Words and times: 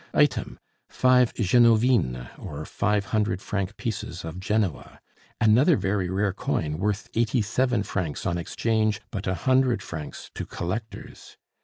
Item, 0.15 0.57
five 0.89 1.31
genovines, 1.35 2.27
or 2.39 2.65
five 2.65 3.05
hundred 3.13 3.39
franc 3.39 3.77
pieces 3.77 4.25
of 4.25 4.39
Genoa; 4.39 4.99
another 5.39 5.77
very 5.77 6.09
rare 6.09 6.33
coin 6.33 6.79
worth 6.79 7.07
eighty 7.13 7.43
seven 7.43 7.83
francs 7.83 8.25
on 8.25 8.35
exchange, 8.39 8.99
but 9.11 9.27
a 9.27 9.35
hundred 9.35 9.83
francs 9.83 10.31
to 10.33 10.43
collectors. 10.43 11.37